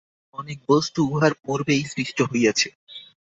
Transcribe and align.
অনেক 0.35 0.59
বস্তু 0.69 0.99
উহার 1.07 1.33
পূর্বেই 1.43 1.83
সৃষ্ট 1.91 2.17
হইয়াছে। 2.31 2.67